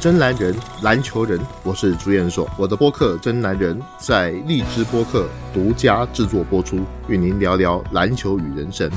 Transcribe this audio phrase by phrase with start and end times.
[0.00, 2.48] 真男人，篮球人，我是朱彦硕。
[2.56, 6.78] 我的播客《真男人》在荔枝播客独家制作播出，
[7.08, 8.88] 与您聊聊篮球与人生。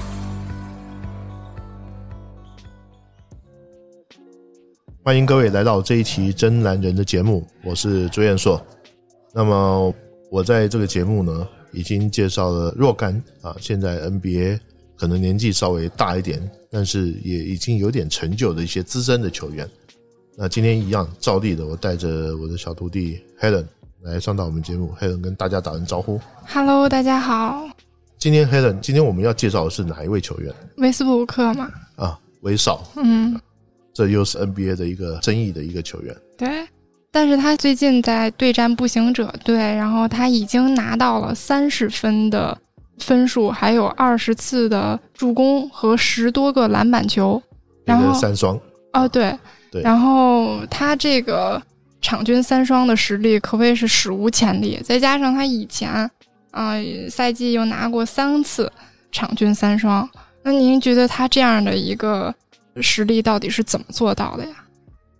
[5.03, 8.63] 欢迎各位来到这一期《真男人》的节目，我是朱彦硕。
[9.33, 9.91] 那么
[10.29, 14.59] 我在这个节目呢，已经介绍了若干啊，现在 NBA
[14.95, 19.67] 可能年纪稍微大一点，但是也已经有点成就的一些资深的球员。
[20.41, 23.63] 那今天一样，照例的，我带着我的小徒弟 Helen
[24.01, 24.91] 来上到我们节目。
[24.99, 26.19] Helen 跟大家打声招呼。
[26.47, 27.69] Hello，大家好。
[28.17, 30.51] 今天 Helen，今天我们要介绍的是哪一位球员？
[30.77, 31.69] 威斯布鲁克嘛。
[31.95, 32.83] 啊，威少。
[32.95, 33.39] 嗯，
[33.93, 36.17] 这又是 NBA 的一个争议的一个球员。
[36.39, 36.67] 对，
[37.11, 42.57] 但是他最近在对战步行者队，然后他已经拿到了三十分的
[42.97, 47.39] 分数，还有二十次的助攻和十多个篮板球，
[47.85, 48.59] 然后三双。
[48.93, 49.37] 哦，对。
[49.79, 51.61] 然后他这个
[52.01, 55.89] 场均三双的实力可谓是史无前例，再加上他以前
[56.51, 56.75] 啊
[57.09, 58.69] 赛季又拿过三次
[59.11, 60.09] 场均三双，
[60.43, 62.33] 那您觉得他这样的一个
[62.81, 64.65] 实力到底是怎么做到的呀？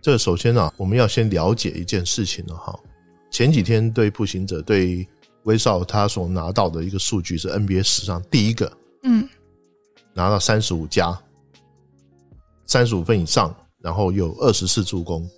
[0.02, 2.78] 这首先呢，我们要先了解一件事情了哈。
[3.30, 5.08] 前几天对步行者对
[5.44, 8.70] 威少他所拿到的一个数据是 NBA 史上第一个，
[9.04, 9.26] 嗯，
[10.12, 11.18] 拿到三十五加
[12.66, 13.54] 三十五分以上。
[13.82, 15.28] 然后有二十次助攻，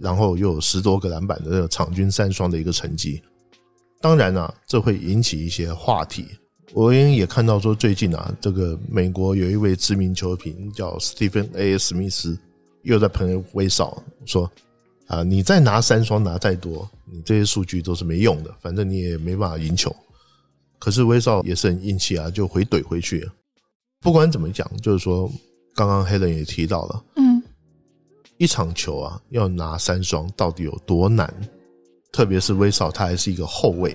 [0.00, 3.20] 然后又有十多个篮板的那个场均三双的一个成绩。
[4.00, 6.26] 当然呢，这会引起一些话题。
[6.72, 11.76] 我也看到说，最近啊，这个美国有一位知名球评叫 Stephen A.
[11.76, 12.38] 史密斯，
[12.82, 14.48] 又在喷威少说
[15.08, 19.94] ：“啊，你再拿三双拿再多，你这些数据都是没用的，反正你也没办法赢球。”
[20.78, 23.28] 可是威少也是很硬气啊，就回怼回去。
[24.00, 25.30] 不管怎么讲，就是说，
[25.74, 27.29] 刚刚黑人也提到了，嗯。
[28.40, 31.30] 一场球啊，要拿三双到底有多难？
[32.10, 33.92] 特别是威少，他还是一个后卫。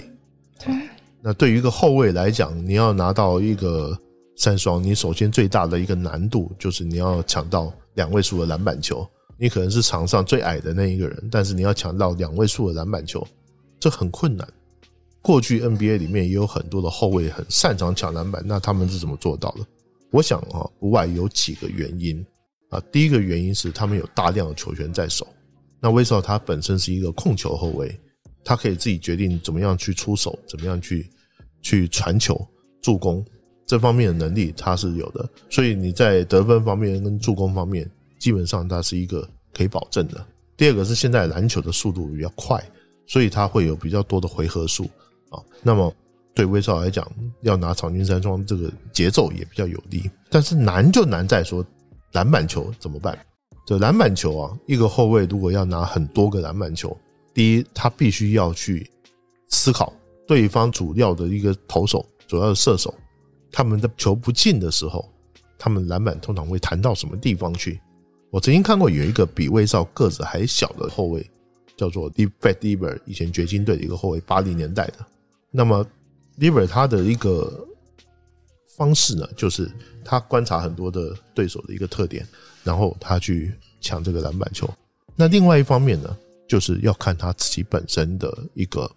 [0.59, 0.71] 对。
[1.19, 3.97] 那对于一个后卫来讲，你要拿到一个
[4.37, 9.03] 三双，你首先最大的一个难度就是你要抢到两位数的篮板球。
[9.35, 13.27] 你可能是场上最矮的那一个人，但是你要抢到两位数的篮板球，
[13.79, 14.47] 这很困难。
[15.23, 19.65] 过去 NBA 里面也有很多的后卫很擅长抢篮板，那他们是怎么做到的？
[20.11, 22.23] 我想啊，不外有几个原因。
[22.75, 25.25] 啊，第一个原因是他们有大量的球权在手。
[25.79, 27.97] 那威少他本身是一个控球后卫，
[28.43, 31.09] 他可以自己决定怎么样去出手，怎么样去
[31.61, 32.35] 去传球、
[32.81, 33.23] 助攻
[33.65, 35.29] 这方面的能力他是有的。
[35.49, 40.25] 所以你在得分方面跟助攻方面，基本上他是一个可以保证的。
[40.57, 42.61] 第二个是现在篮球的速度比较快，
[43.07, 44.83] 所以他会有比较多的回合数
[45.29, 45.39] 啊。
[45.61, 45.93] 那么
[46.33, 47.09] 对威少来讲，
[47.41, 50.09] 要拿场均三双，这个节奏也比较有利。
[50.29, 51.63] 但是难就难在说。
[52.15, 53.15] 篮板球怎么办？
[53.67, 56.97] 这篮板球啊，一个后卫如果要拿很多个篮板球，
[57.33, 58.89] 第一，他必须要去
[59.49, 59.91] 思考
[60.25, 62.93] 对方主要的一个投手、主要的射手，
[63.51, 65.05] 他们的球不进的时候，
[65.57, 67.77] 他们篮板通常会弹到什么地方去？
[68.29, 71.29] 我曾经看过有一个比威少个子还小的后卫，
[71.75, 75.05] 叫做 d e e Fat d e v e r 以前掘金队的一个后卫，八零年代的。
[75.51, 75.85] 那么
[76.39, 77.67] d e v e r 他的一个
[78.75, 79.71] 方式呢，就是。
[80.07, 82.23] 他观察很多的对手的一个特点，
[82.63, 84.71] 然后他去抢这个篮板球。
[85.15, 86.15] 那另外一方面呢，
[86.47, 88.87] 就是要看他自己本身的一个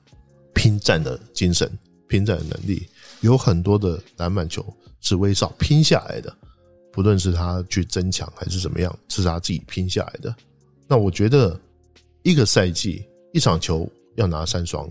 [0.53, 1.67] 拼战的精神、
[2.07, 2.87] 拼战的能力。
[3.23, 4.63] 有很多的篮板球
[5.01, 6.31] 是威少拼下来的，
[6.93, 10.37] 不论是他去争抢还是怎么样，是他自己拼下来的。
[10.87, 11.59] 那我觉得
[12.23, 13.03] 一个赛季
[13.33, 14.87] 一场球要拿三双，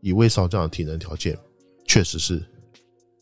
[0.00, 1.38] 以威少这样的体能条件，
[1.86, 2.42] 确实是，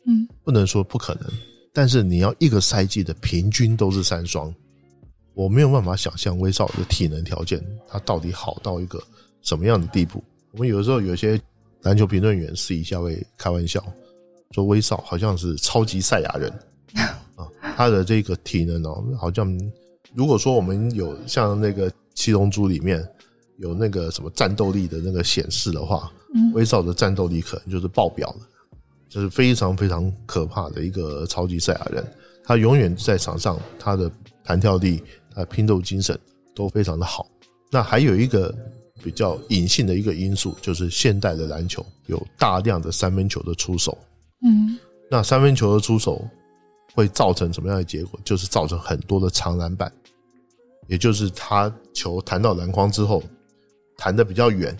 [0.06, 1.24] 嗯，不能说不可能。
[1.72, 4.54] 但是你要一个赛季的平均都是三双，
[5.34, 9.02] 我没有办法想象威少的体能条件他到底好到一个
[9.40, 10.22] 什么样的地步。
[10.52, 11.40] 我们有的时候有些
[11.80, 13.82] 篮球评论员私底下会开玩笑
[14.50, 16.52] 说威少好像是超级赛亚人
[17.36, 19.58] 啊，他的这个体能哦，好像
[20.14, 23.02] 如果说我们有像那个七龙珠里面
[23.56, 26.12] 有那个什么战斗力的那个显示的话，
[26.52, 28.46] 威少的战斗力可能就是爆表了。
[29.12, 32.02] 这是非常非常可怕的一个超级赛亚人，
[32.42, 34.10] 他永远在场上，他的
[34.42, 35.02] 弹跳力、
[35.34, 36.18] 他拼斗精神
[36.54, 37.28] 都非常的好。
[37.70, 38.54] 那还有一个
[39.02, 43.98] 比较隐性的一个因素，就是现代的篮球有大量的三分球的出手。
[44.46, 44.78] 嗯，
[45.10, 46.26] 那三分球的出手
[46.94, 48.18] 会造成什么样的结果？
[48.24, 49.92] 就是造成很多的长篮板，
[50.86, 53.22] 也就是他球弹到篮筐之后，
[53.98, 54.74] 弹的比较远，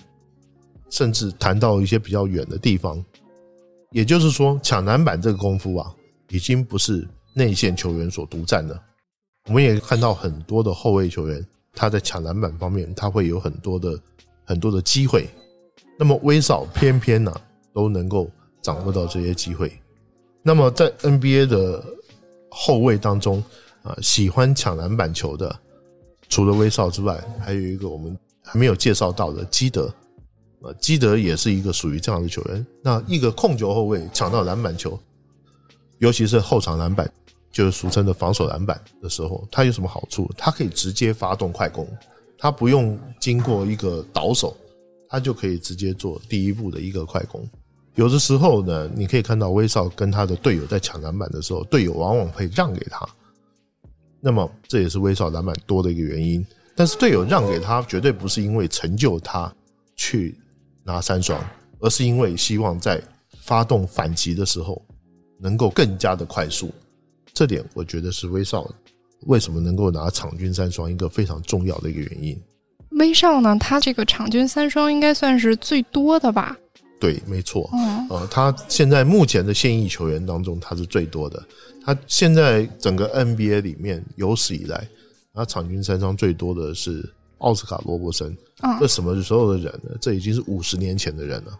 [0.88, 3.05] 甚至弹到一些比较远的地方。
[3.93, 5.94] 也就是说，抢篮板这个功夫啊，
[6.31, 8.79] 已经不是内线球员所独占的。
[9.47, 13.99] 我们也看到很多的后卫球员，他在抢篮板方面，他会有很多的
[14.44, 15.29] 很多的机会。
[15.99, 17.33] 那么威少偏偏呢
[17.75, 18.31] 都能够
[18.62, 19.71] 掌握到这些机会。
[20.43, 21.85] 那么在 NBA 的
[22.50, 23.44] 后卫当中
[23.83, 25.55] 啊，喜欢抢篮板球的，
[26.29, 29.93] 除了威少之外，还有一个我们还没有介绍到的基德。
[30.62, 32.67] 呃，基德也是一个属于这样的球员。
[32.82, 34.99] 那一个控球后卫抢到篮板球，
[35.99, 37.11] 尤其是后场篮板。
[37.50, 40.26] 就是俗称的防守篮板的时候，他有什么好处？
[40.38, 41.87] 他可以直接发动快攻，
[42.38, 44.56] 他不用经过一个倒手，
[45.06, 47.47] 他就可以直接做第一步的一个快攻。
[47.94, 53.06] 有的时候呢，你可以看到威少跟他的队友在抢篮板的时候，队友往往会让给他。
[54.19, 56.43] 那么这也是威少篮板多的一个原因。
[56.75, 59.55] 但是队友让给他，绝对不是因为成就他
[59.94, 60.35] 去
[60.84, 61.43] 拿三双，
[61.81, 63.02] 而是因为希望在
[63.40, 64.81] 发动反击的时候
[65.40, 66.70] 能够更加的快速。
[67.32, 68.69] 这点我觉得是威少
[69.26, 72.40] 为什么能够拿场均三双一个非常重要的一个原因。
[72.90, 76.56] 威少呢，他这个场均三双应该算是最多的吧？
[77.00, 77.69] 对，没错。
[77.73, 81.43] 嗯呃，他现在目前的现役球员当中，他是最多的。
[81.84, 84.87] 他现在整个 NBA 里面有史以来，
[85.32, 87.02] 他场均三双最多的是
[87.38, 88.37] 奥斯卡罗伯森。
[88.79, 89.91] 这什么时候的人呢？
[90.00, 91.59] 这已经是五十年前的人了。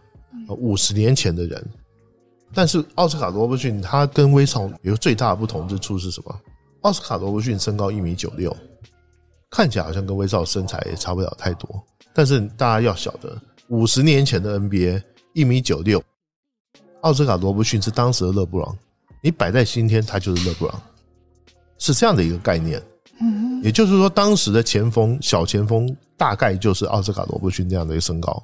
[0.49, 1.63] 五十年前的人。
[2.53, 6.39] 但是奥斯卡罗伯逊他跟威少有最大的不同之处是什么？
[6.81, 8.55] 奥斯卡罗伯逊身高一米九六，
[9.49, 11.83] 看起来好像跟威少身材也差不了太多。
[12.13, 13.35] 但是大家要晓得，
[13.69, 15.01] 五十年前的 NBA
[15.33, 16.03] 一米九六，
[17.01, 18.77] 奥斯卡罗伯逊是当时的勒布朗，
[19.21, 20.79] 你摆在今天他就是勒布朗，
[21.79, 22.79] 是这样的一个概念。
[23.19, 25.87] 嗯，也就是说，当时的前锋小前锋
[26.23, 28.41] 大概就是奥斯卡罗伯逊这样的一个身高，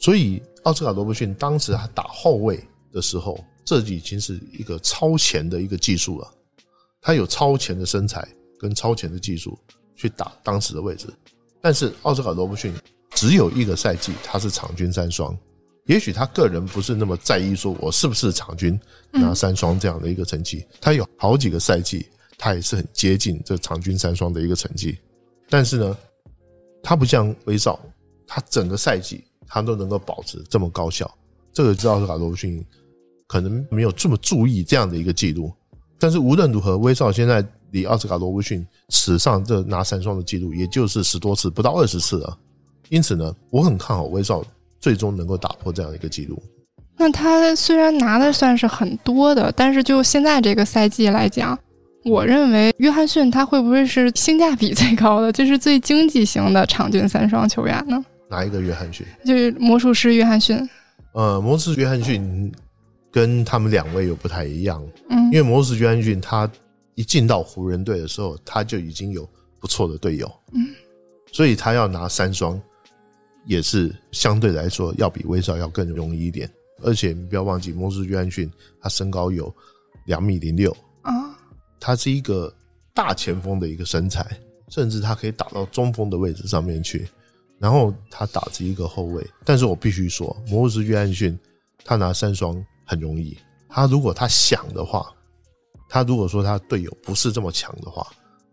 [0.00, 2.58] 所以奥斯卡罗伯逊当时他打后卫。
[2.92, 6.32] 的时候，这已经是一个超前的一个技术了。
[7.02, 8.26] 他有超前的身材
[8.58, 9.58] 跟超前的技术
[9.94, 11.06] 去打当时的位置。
[11.60, 12.72] 但是奥斯卡罗伯逊
[13.10, 15.36] 只有一个赛季，他是场均三双。
[15.84, 18.80] 也许他个人不是那么在意说我是不是场均
[19.10, 20.64] 拿三双这样的一个成绩。
[20.80, 22.06] 他有好几个赛季，
[22.38, 24.96] 他也是很接近这场均三双的一个成绩。
[25.50, 25.98] 但是呢，
[26.86, 27.80] 他不像威少，
[28.26, 31.10] 他整个赛季他都能够保持这么高效。
[31.52, 32.64] 这个奥斯卡罗伯逊。
[33.28, 35.52] 可能没有这么注意这样的一个记录，
[35.98, 42.38] 但是无论如何，威少现在离奥斯卡罗伯逊史上这拿三双的记录，也就是十多次，不到二十次了。
[42.88, 44.44] 因此呢，我很看好威少
[44.78, 46.40] 最终能够打破这样一个记录。
[46.96, 51.58] 那他虽然拿的算是很多的，但是就现在这个赛季来讲，
[52.06, 58.02] 我认为约翰逊他会不会是性价比最高的，就是最经济型的场均三双球员呢？
[58.30, 59.06] 哪一个约翰逊？
[59.24, 60.56] 就是魔术师约翰逊。
[61.12, 62.52] 呃，魔术师约翰逊。
[63.12, 66.50] 跟他们两位又不太一样，嗯，因为魔术师约翰逊他
[66.96, 69.26] 一进到湖人队的时候，他就已经有
[69.58, 70.66] 不错的队友，嗯，
[71.32, 72.60] 所以他要拿三双，
[73.46, 76.50] 也是相对来说要比威少要更容易一点。
[76.82, 78.50] 而且你不要忘记，魔术师约翰逊
[78.82, 79.50] 他身高有
[80.04, 81.14] 两米零六啊，
[81.78, 82.52] 他是一个
[82.94, 84.26] 大前锋的一个身材，
[84.68, 87.08] 甚至他可以打到中锋的位置上面去，
[87.58, 89.26] 然后他打着一个后卫。
[89.44, 91.38] 但是我必须说，摩斯约翰逊
[91.84, 92.64] 他拿三双。
[92.88, 93.36] 很容易，
[93.68, 95.12] 他如果他想的话，
[95.88, 98.06] 他如果说他队友不是这么强的话，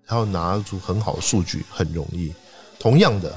[0.07, 2.33] 他要拿出很好的数据很容易。
[2.79, 3.31] 同样的，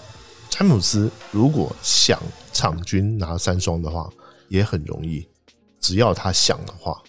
[0.49, 2.19] 詹姆斯如果想
[2.51, 4.09] 场均拿三双的话，
[4.49, 5.29] 也很容易，
[5.81, 7.01] 只要他想的话。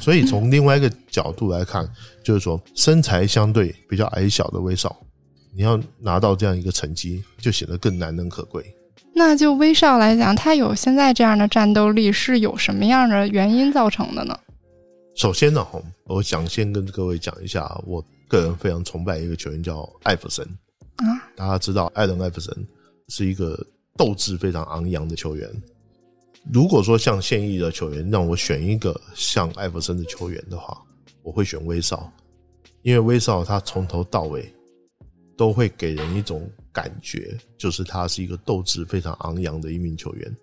[0.00, 1.88] 所以从另外一个角度来看，
[2.24, 4.96] 就是说身材相对比较矮小的威少，
[5.54, 8.64] 你要拿到这样一个成绩，就显得更难能可贵。
[9.14, 14.36] 那就威少来讲，他有现在这样的战斗力，是有什么样的原因造成的呢？
[15.14, 15.64] 首先呢，
[16.06, 20.44] 我想先跟各位讲一下，我个人非常崇拜一个球员叫艾弗森
[20.96, 21.30] 啊。
[21.36, 22.52] 大家知道艾伦艾弗森
[23.08, 23.56] 是一个
[23.96, 25.48] 斗志非常昂扬的球员。
[26.52, 30.80] 如果说像现役的球员让我选一个像艾弗森的球员的话，
[31.22, 32.12] 我会选威少，
[32.82, 34.52] 因为威少他从头到尾
[35.36, 36.48] 都会给人一种。
[36.72, 40.36] 感觉就是他是一个斗志非常昂扬的一名球员，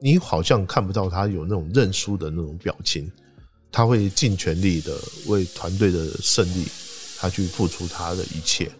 [0.00, 3.12] 你好像看不到他有那种认输的那种表情，
[3.70, 6.64] 他会尽全力的为团队的胜利，
[7.18, 8.72] 他去付出他的一切。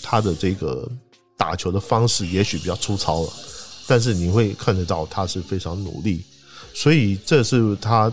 [0.00, 0.88] 他的这个
[1.36, 3.32] 打球的方式也许比较粗糙了，
[3.86, 6.24] 但是你会看得到他是非常努力，
[6.74, 8.12] 所以这是他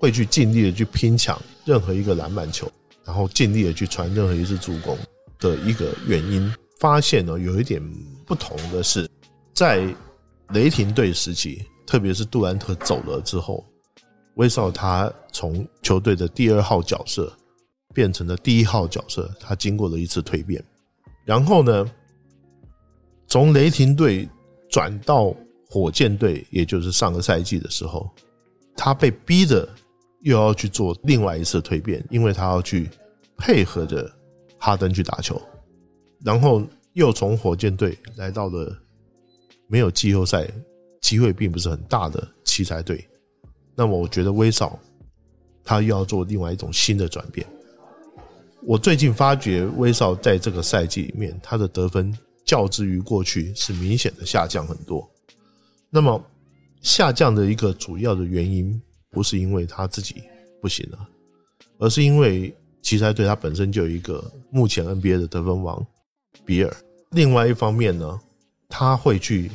[0.00, 2.70] 会去尽力的去拼抢任何一个篮板球，
[3.04, 4.96] 然后尽力的去传任何一次助攻
[5.38, 6.52] 的一个原因。
[6.78, 7.82] 发现呢，有一点
[8.26, 9.08] 不同的是，
[9.54, 9.88] 在
[10.50, 13.64] 雷霆队时期，特别是杜兰特走了之后，
[14.34, 17.32] 威少他从球队的第二号角色
[17.94, 20.62] 变成了第一号角色，他经过了一次蜕变。
[21.24, 21.90] 然后呢，
[23.26, 24.28] 从雷霆队
[24.68, 25.34] 转到
[25.68, 28.08] 火箭队，也就是上个赛季的时候，
[28.76, 29.68] 他被逼着
[30.20, 32.88] 又要去做另外一次蜕变，因为他要去
[33.36, 34.10] 配合着
[34.58, 35.40] 哈登去打球，
[36.24, 36.62] 然后
[36.94, 38.76] 又从火箭队来到了
[39.68, 40.48] 没有季后赛
[41.00, 43.04] 机会并不是很大的奇才队。
[43.74, 44.78] 那么，我觉得威少
[45.62, 47.46] 他又要做另外一种新的转变。
[48.62, 52.12] 我最近发觉威少在这个赛季里面，他的得分
[52.46, 55.06] 较之于过去是明显的下降很多。
[55.90, 56.24] 那么
[56.80, 60.22] 下降的一个主要的原因，不是因为他自己
[60.62, 61.08] 不行了，
[61.78, 65.84] 而是因为奇才队他本身就有一个目前 NBA 的得分王
[66.44, 66.76] 比尔。
[67.10, 68.20] 另外一方面呢，
[68.68, 69.50] 他会去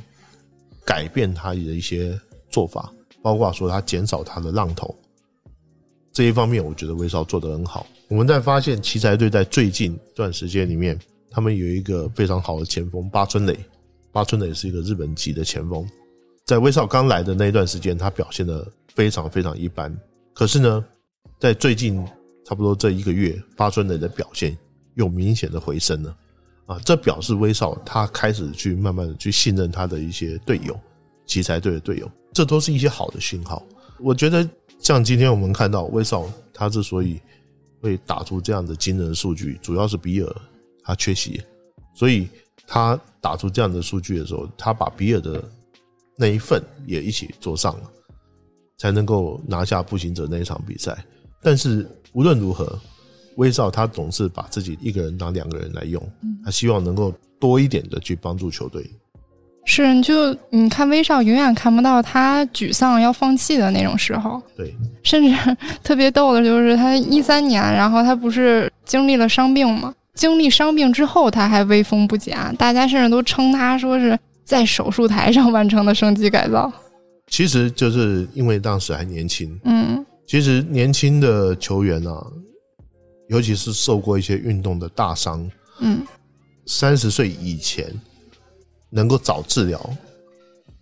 [0.83, 2.19] 改变他的一些
[2.49, 4.93] 做法，包括说他减少他的浪头。
[6.11, 7.87] 这一方面，我觉得威少做得很好。
[8.09, 10.99] 我们在发现奇才队在最近一段时间里面，
[11.31, 13.57] 他们有一个非常好的前锋八村垒。
[14.11, 15.87] 八村垒是一个日本籍的前锋，
[16.45, 19.97] 在威少刚来的那一段时间，他表现的非常非常一般。
[20.33, 20.85] 可是呢，
[21.39, 22.05] 在最近
[22.45, 24.55] 差不多这一个月，八村垒的表现
[24.95, 26.15] 又明显的回升了。
[26.65, 30.79] 啊，这表示威少他开始去慢慢的去信任他的一些队友，
[31.25, 33.65] 奇才队的队友，这都是一些好的讯号。
[33.99, 34.47] 我觉得。
[34.79, 37.21] 像今天我们看到威少，他之所以
[37.81, 40.35] 会打出这样的惊人数据，主要是比尔
[40.91, 41.41] 他缺席，
[41.93, 42.27] 所以
[42.67, 45.41] 他打出这样的数据的时候，他把比尔的
[46.17, 47.83] 那一份也一起做上了，
[48.77, 50.97] 才能够拿下步行者那一场比赛。
[51.41, 52.77] 但是无论如何，
[53.37, 56.03] 威少他总是把自己一个人当两个人来用，
[56.43, 58.85] 他希望能够多一点的去帮助球队。
[59.63, 64.41] 是，就你看威少，永远看不到他沮丧要放弃的那种时候。
[64.57, 69.93] 对，甚至特别逗的就是他一三年，然后他不是经历了伤病吗？
[70.13, 76.71] 经历伤病之后，他还威风不减，大家甚至都称他说是在手术台上完成的升级改造。
[77.27, 79.59] 其实就是因为当时还年轻。
[79.63, 82.25] 嗯，其实年轻的球员啊，
[83.29, 85.49] 尤其是受过一些运动的大伤，
[85.79, 86.01] 嗯，
[86.65, 87.85] 三十岁以前。
[88.93, 89.79] 能够早治疗，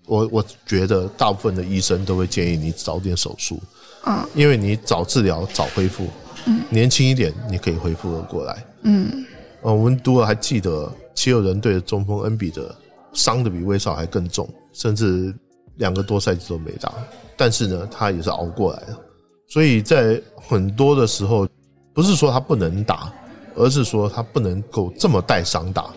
[0.08, 3.62] 我我觉得大部分的医生都会建议你早点手术，
[4.02, 6.08] 啊，因为你早治疗早恢复，
[6.48, 9.26] 嗯，年轻一点你可以恢复的过来，嗯，
[9.62, 12.74] 呃，我们读了还记得七六人队的中锋恩比德
[13.14, 15.34] 伤的比威少还更重，甚至
[15.76, 16.94] 两个多赛季都没打，
[17.36, 19.00] 但是呢，他也是熬过来了，
[19.48, 21.48] 所以在很多的时候，
[21.94, 23.12] 不是说他不能打，
[23.56, 25.92] 而是说他不能够这么带伤打。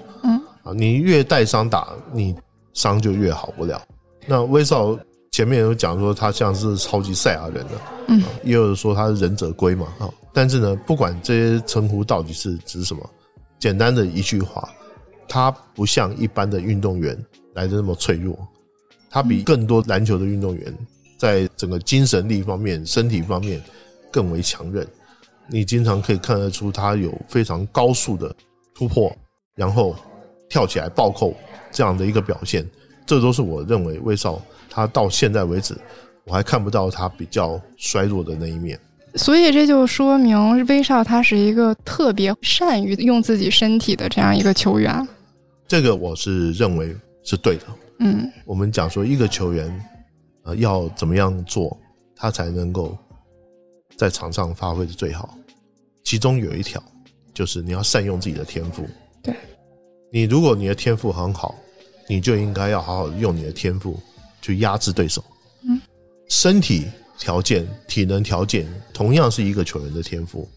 [0.64, 2.34] 啊，你越带伤打，你
[2.72, 3.82] 伤就越好不了。
[4.28, 4.96] 那威少
[5.32, 7.70] 前面有讲说他像是超级赛亚人的，
[8.08, 13.10] 嗯，也有说他是忍者龟嘛，啊，但是呢，不管这些称呼到底是指什么，
[13.58, 14.68] 简单的一句话，
[15.26, 17.18] 他不像一般的运动员
[17.54, 18.38] 来的那么脆弱，
[19.10, 20.72] 他比更多篮球的运动员
[21.18, 23.60] 在整个精神力方面、身体方面
[24.10, 24.86] 更为强韧。
[25.48, 28.34] 你经常可以看得出他有非常高速的
[28.74, 29.10] 突破，
[29.56, 29.96] 然后。
[30.48, 31.34] 跳起来暴扣
[31.70, 32.62] 这样的一个表现，
[33.04, 34.40] 这都是我认为威少
[34.70, 35.76] 他到现在为止，
[36.24, 38.78] 我还看不到他比较衰弱的那一面。
[39.14, 45.06] 所以这就说明威少他是一个特别善于用自己身体的这样一个球员。
[45.68, 47.64] 这个我是认为是对的。
[47.98, 49.84] 嗯，我们讲说一个球员，
[50.44, 51.76] 呃，要怎么样做，
[52.16, 52.96] 他才能够
[53.96, 55.36] 在场上发挥的最好？
[56.02, 56.82] 其中有一条
[57.34, 58.84] 就是你要善用自己的天赋。
[59.22, 59.34] 对。
[60.10, 61.54] 你如果你的天赋很好，
[62.08, 63.98] 你就应该要好好用你的天赋
[64.40, 65.24] 去压制对手。
[65.62, 65.80] 嗯，
[66.28, 66.86] 身体
[67.18, 70.48] 条件、体能条件同样是一个球员的天赋。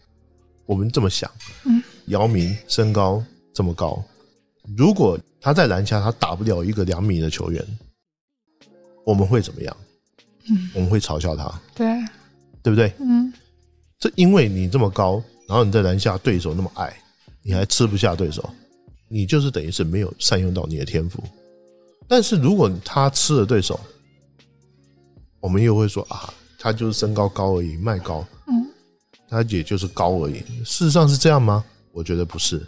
[0.66, 1.30] 我们这么想，
[1.64, 3.22] 嗯，姚明身高
[3.54, 4.02] 这么高，
[4.76, 7.64] 如果他在篮下他打不了一个两米的球员，
[9.04, 9.76] 我们会怎么样？
[10.50, 11.44] 嗯，我们会嘲笑他。
[11.74, 11.86] 对，
[12.62, 12.92] 对不对？
[12.98, 13.32] 嗯，
[13.98, 16.92] 这因为你这么高，然后你在篮下对手那么矮，
[17.42, 18.48] 你还吃不下对手。
[19.08, 21.22] 你就是等于是没有善用到你的天赋，
[22.08, 23.78] 但是如果他吃了对手，
[25.40, 28.66] 我们又会说啊，他就是身高高而已，卖高，嗯，
[29.28, 30.38] 他也就是高而已。
[30.64, 31.64] 事实上是这样吗？
[31.92, 32.60] 我觉得不是。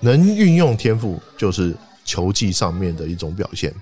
[0.00, 3.72] 能运用天赋就是球技上面的一种表现。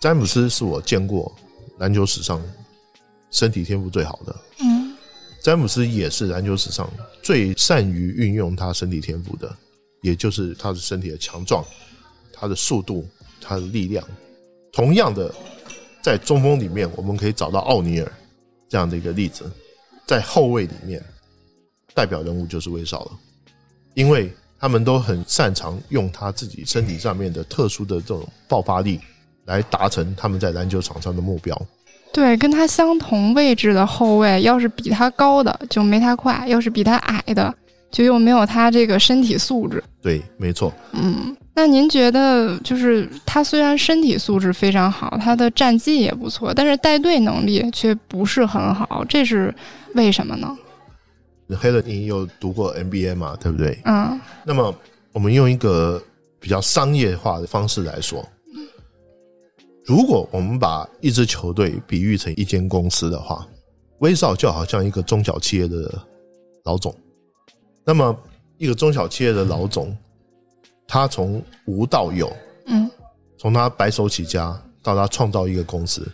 [0.00, 1.32] 詹姆斯是我见过
[1.78, 2.42] 篮球史上
[3.30, 4.96] 身体天赋最好的，嗯，
[5.40, 6.90] 詹姆斯也是篮球史上
[7.22, 9.56] 最善于运用他身体天赋的。
[10.04, 11.64] 也就是他的身体的强壮，
[12.30, 13.08] 他的速度，
[13.40, 14.06] 他的力量。
[14.70, 15.34] 同样的，
[16.02, 18.12] 在中锋里面，我们可以找到奥尼尔
[18.68, 19.50] 这样的一个例子。
[20.06, 21.02] 在后卫里面，
[21.94, 23.12] 代表人物就是威少了，
[23.94, 24.30] 因为
[24.60, 29.00] 他们都很擅长用他自己身体上面的特殊的这种爆发力，
[29.46, 31.58] 来达成他们在篮球场上的目标。
[32.12, 37.54] 对，跟他相同位置的后卫，要是比他高的就没他快，要是比他矮的
[37.94, 39.82] 就又没有他这个身体素质。
[40.02, 40.74] 对，没错。
[40.92, 49.54] 嗯，那您觉得，就是他虽然身体素质非常好，他的战绩也不错，但是带队能力却不是很好，这是
[49.94, 50.58] 为什么呢？
[51.56, 53.36] 黑了，你有读过 NBA 嘛？
[53.40, 53.78] 对不对？
[53.84, 54.20] 嗯。
[54.44, 54.74] 那么，
[55.12, 56.02] 我们用一个
[56.40, 58.26] 比较商业化的方式来说。
[59.84, 63.46] 如果我们把一支球队比喻成一间公司的话，
[63.98, 65.92] 威少就好像一个中小企业的
[66.64, 66.92] 老总。
[67.84, 68.16] 那么，
[68.56, 69.96] 一个中小企业的老总，
[70.86, 72.32] 他从无到有，
[72.66, 72.90] 嗯，
[73.36, 76.10] 从他白手起家到他创造一个公司，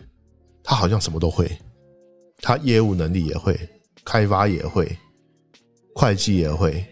[0.62, 1.50] 他好像什么都会，
[2.38, 3.58] 他业务能力也会，
[4.04, 4.96] 开发也会，
[5.94, 6.84] 会计也会，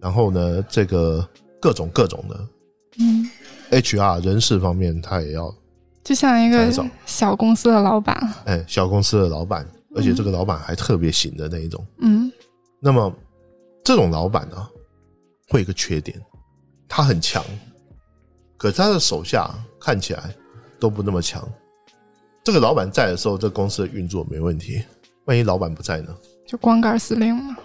[0.00, 1.26] 然后呢，这个
[1.60, 2.48] 各种各种的，
[2.98, 3.30] 嗯
[3.70, 5.54] ，HR 人事方面他也要。
[6.02, 6.70] 就像一个
[7.06, 11.82] 小公司的老板，哎，小公司的老板，而且这个老板还特别行的那一种。
[12.00, 12.30] 嗯，
[12.78, 13.10] 那么
[13.84, 14.66] 这种老板呢，
[15.48, 16.18] 会有一个缺点，
[16.88, 17.44] 他很强，
[18.56, 20.34] 可他的手下看起来
[20.80, 21.46] 都不那么强。
[22.42, 24.82] 这个老板在的时候，这公司的运作没问题；
[25.26, 26.16] 万一老板不在呢？
[26.46, 27.56] 就光杆司令了。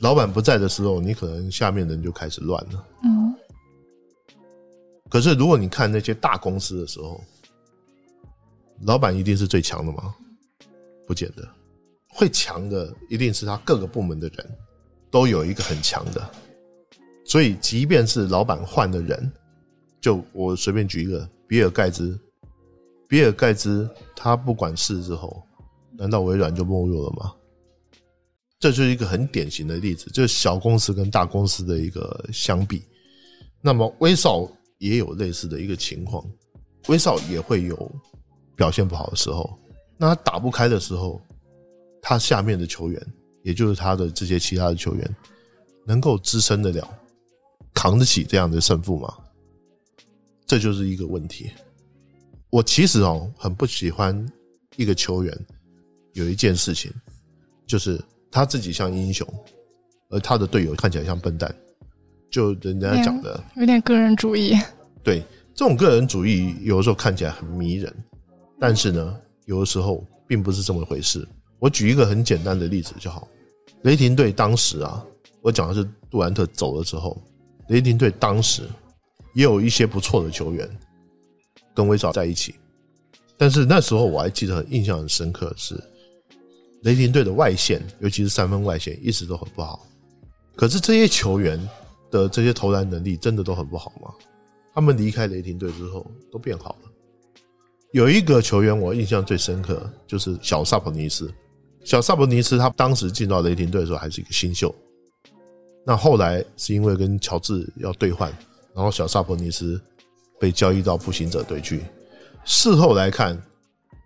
[0.00, 2.86] 老板不在的时候，你可能下面人就开始乱了。
[3.04, 3.34] 嗯。
[5.10, 7.22] 可是，如果你看那些大公司的时候，
[8.82, 10.14] 老板一定是最强的吗？
[11.06, 11.46] 不见得，
[12.08, 14.58] 会强的一定是他各个部门的人
[15.10, 16.30] 都有一个很强的。
[17.24, 19.32] 所以，即便是老板换的人，
[20.00, 22.18] 就我随便举一个，比尔盖茨，
[23.08, 25.42] 比尔盖茨他不管事之后，
[25.96, 27.32] 难道微软就没落了吗？
[28.58, 32.82] 这就是一个很典型的例子，就是小公司跟大公司的一个相比。
[33.60, 34.50] 那么，威少。
[34.80, 36.24] 也有类似的一个情况，
[36.88, 37.92] 威少也会有
[38.56, 39.58] 表现不好的时候。
[39.98, 41.20] 那他打不开的时候，
[42.00, 43.06] 他下面的球员，
[43.42, 45.16] 也就是他的这些其他的球员，
[45.86, 46.88] 能够支撑得了、
[47.74, 49.12] 扛得起这样的胜负吗？
[50.46, 51.50] 这就是一个问题。
[52.50, 54.26] 我其实哦，很不喜欢
[54.76, 55.46] 一个球员
[56.14, 56.92] 有一件事情，
[57.66, 58.00] 就是
[58.30, 59.26] 他自己像英雄，
[60.08, 61.54] 而他的队友看起来像笨蛋。
[62.30, 64.54] 就人家讲的有点个人主义，
[65.02, 65.20] 对
[65.54, 67.92] 这种个人主义，有的时候看起来很迷人，
[68.58, 71.26] 但是呢，有的时候并不是这么回事。
[71.60, 73.28] 我举一个很简单的例子就好，
[73.82, 75.04] 雷霆队当时啊，
[75.42, 77.22] 我讲的是杜兰特走了之后，
[77.68, 78.62] 雷霆队当时
[79.34, 80.68] 也有一些不错的球员
[81.74, 82.54] 跟威少在一起，
[83.36, 85.80] 但是那时候我还记得印象很深刻是，
[86.82, 89.86] 雷霆队的外线，尤其是三分外线一直都很不好，
[90.56, 91.60] 可是这些球员。
[92.12, 94.12] 的这些投篮能力真的都很不好吗？
[94.74, 96.90] 他们离开雷霆队之后都变好了。
[97.92, 101.32] 有一个球员我印象最深刻，就是小萨普尼斯。
[101.84, 104.74] 小萨博尼斯他当时进到雷霆队的时候还是一个新秀，
[105.86, 108.30] 那后来是因为跟乔治要兑换，
[108.74, 109.80] 然后小萨博尼斯
[110.38, 111.82] 被交易到步行者队去。
[112.44, 113.40] 事后来看，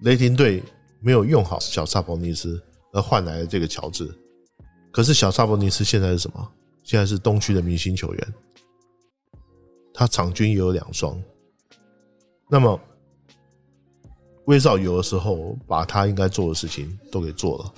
[0.02, 0.62] 雷霆队
[1.00, 4.08] 没有用好小萨博尼斯，而换来了这个乔治。
[4.90, 6.52] 可是小萨博尼斯现在是什么？
[6.84, 8.34] 现在是东区的明星球员，
[9.92, 11.20] 他场均也有两双。
[12.48, 12.78] 那么，
[14.46, 17.72] 威少有的时候把他应该做的事情都给做了，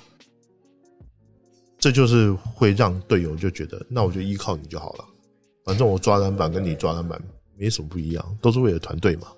[1.78, 5.04] 这就是会让队友就觉得，那我就依靠你就好了，
[5.64, 7.20] 反正我抓篮板跟你抓篮板
[7.56, 9.28] 没什么不一样，都是为了团队嘛。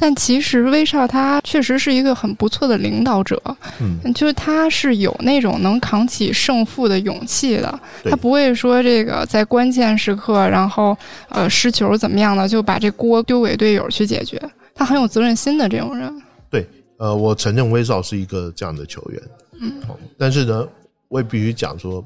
[0.00, 3.42] 但其实威少他确实是一个很不错的领导者，
[3.80, 10.96] 嗯，就是他是有那种能扛起胜负的勇气的，他不会说这个在关键时刻，然后
[11.30, 14.40] 呃失球怎么样的就把这锅丢给队友去解决，
[14.72, 16.22] 他很有责任心的这种人。
[16.98, 19.22] 对，呃，我承认威少是一个这样的球员，
[19.60, 19.80] 嗯，
[20.18, 20.68] 但是呢，
[21.08, 22.04] 我也必须讲说，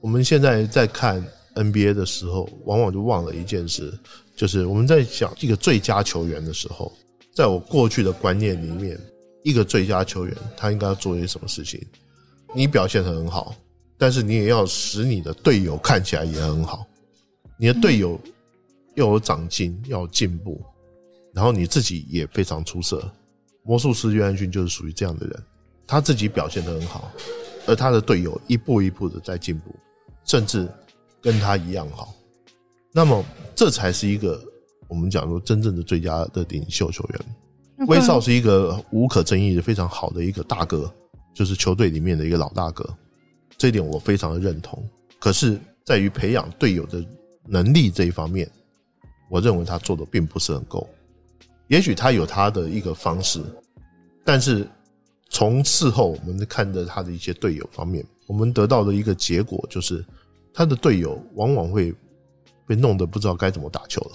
[0.00, 1.22] 我们现在在看
[1.54, 3.92] NBA 的时候，往往就忘了一件事，
[4.36, 6.92] 就是我们在讲一个最佳球员的时候。
[7.34, 8.98] 在我过去的观念里面，
[9.44, 11.80] 一个最佳球员他应该要做一些什么事情？
[12.52, 13.54] 你表现的很好，
[13.96, 16.84] 但是你也要使你的队友看起来也很好，
[17.56, 18.20] 你的队友
[18.96, 20.60] 要有长进，要进步，
[21.32, 23.08] 然后你自己也非常出色。
[23.68, 25.44] 魔术师约翰逊就是属于这样的人，
[25.86, 27.12] 他自己表现的很好，
[27.66, 29.76] 而他的队友一步一步的在进步，
[30.24, 30.66] 甚至
[31.20, 32.14] 跟他一样好。
[32.92, 33.22] 那么，
[33.54, 34.42] 这才是一个。
[34.88, 40.90] 我们讲说，真正的最佳的领袖球员，威少是一个无可争议的非常好的一个大哥，
[41.34, 42.88] 就是球队里面的一个老大哥，
[43.58, 44.82] 这一点我非常的认同。
[45.18, 47.04] 可是，在于培养队友的
[47.44, 48.50] 能力这一方面，
[49.28, 50.88] 我认为他做的并不是很够。
[51.68, 53.40] 也许他有他的一个方式，
[54.24, 54.66] 但是
[55.30, 60.04] 从事后我们看着他的一些队友方面，我们得到的一个结果就是，
[60.52, 61.94] 他的队友往往会
[62.66, 64.12] 被弄得不知道该怎么打球了。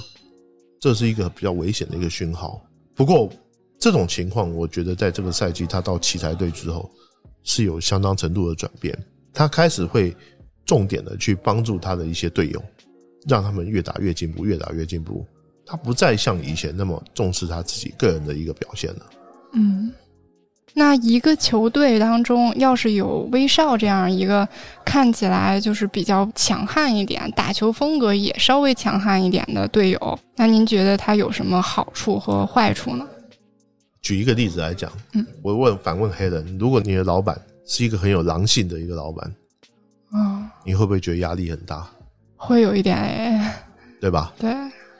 [0.80, 2.62] 这是一个比较危险的一个讯号。
[2.94, 3.30] 不过
[3.80, 6.92] 这种情况，我觉得在这个赛季他到奇才队之后
[7.44, 8.98] 是有相当程度的转变，
[9.32, 10.16] 他开始会
[10.66, 12.62] 重点的去帮助他的一些队友，
[13.28, 15.26] 让他们越打越进步，越打越进步。
[15.66, 19.06] 他不再像以前那么重视他自己个人的一个表现了。
[19.54, 19.92] 嗯，
[20.74, 24.48] 那一个球队当中，要是有威少这样一个
[24.84, 33.08] 看起来就是比较强悍一点、打球风格也稍微强悍一点的队友，那您觉得他有什么好处和坏处呢？
[34.02, 39.34] 举一个例子来讲，嗯，我问反问黑人：如果你的老板是一个很有狼性的一个老板，
[40.12, 41.88] 啊，你会不会觉得压力很大？
[42.36, 43.54] 会有一点，
[44.02, 44.34] 对吧？
[44.38, 44.52] 对。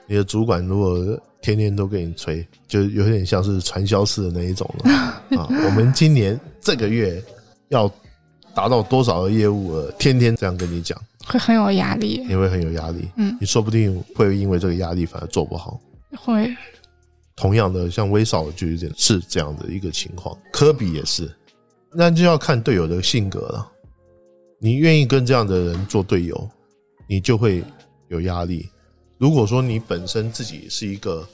[0.06, 4.90] 你的主管如果天天都给你催，就有点像是传销式的那一种了
[5.38, 5.48] 啊！
[5.50, 7.22] 我们今年这个月
[7.68, 7.90] 要
[8.54, 12.24] 达到多少的业务额，天天这样跟你讲，会很有压力。
[12.26, 15.80] 你会很有压力，嗯，你说不定会因为这个压力反而做不好。
[16.18, 16.54] 会。
[17.36, 21.28] 同样的，像威少就有点是这样的一个情况，科比也是，
[21.92, 23.70] 那就要看队友的性格了。
[24.60, 26.48] 你愿意跟这样的人做队友，
[27.06, 27.62] 你就会
[28.08, 28.66] 有压力。
[29.24, 31.26] 如果说你本身自己是一个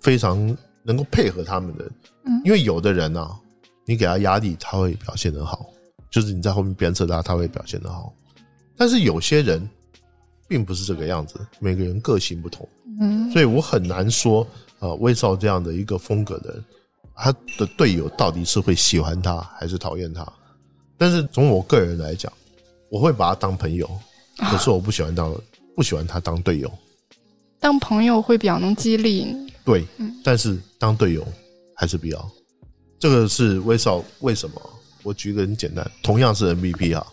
[0.00, 1.84] 非常能够配合他们的，
[2.24, 3.36] 嗯，因为有的人啊，
[3.84, 5.66] 你给他压力，他会表现得好，
[6.12, 8.14] 就是你在后面鞭策他，他会表现得好。
[8.76, 9.68] 但是有些人
[10.46, 12.68] 并不是这个样子，每个人个性不同，
[13.00, 14.46] 嗯，所以我很难说，
[14.78, 16.64] 呃，威少这样的一个风格的人，
[17.16, 20.24] 他的队友到底是会喜欢他还是讨厌他？
[20.96, 22.32] 但是从我个人来讲，
[22.90, 23.90] 我会把他当朋友，
[24.36, 25.34] 可是我不喜欢当
[25.74, 26.72] 不喜欢他当队友。
[27.60, 29.84] 当朋友会比较能激励你，对，
[30.22, 31.26] 但是当队友
[31.74, 32.30] 还是比较。
[32.98, 34.60] 这个是威少为什么？
[35.02, 37.06] 我举个很简单，同样是 MVP 啊，